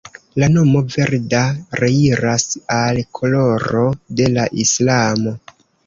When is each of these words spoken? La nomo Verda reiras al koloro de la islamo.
La 0.43 0.47
nomo 0.53 0.79
Verda 0.95 1.41
reiras 1.81 2.47
al 2.79 3.01
koloro 3.21 3.87
de 4.21 4.31
la 4.39 4.51
islamo. 4.69 5.41